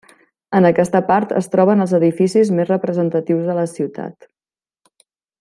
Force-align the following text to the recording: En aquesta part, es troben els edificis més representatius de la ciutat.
En 0.59 0.67
aquesta 0.69 1.01
part, 1.09 1.35
es 1.41 1.49
troben 1.55 1.85
els 1.85 1.93
edificis 1.99 2.51
més 2.61 2.71
representatius 2.73 3.45
de 3.51 3.59
la 3.61 3.67
ciutat. 3.75 4.27